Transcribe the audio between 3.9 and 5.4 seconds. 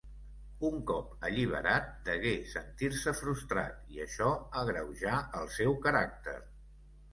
i això agreujà